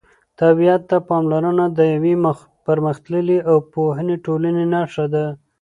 طبیعت 0.41 0.81
ته 0.89 0.97
پاملرنه 1.09 1.65
د 1.77 1.79
یوې 1.93 2.13
پرمختللې 2.65 3.37
او 3.49 3.57
پوهې 3.73 4.15
ټولنې 4.25 4.65
نښه 4.73 5.05
ده. 5.13 5.25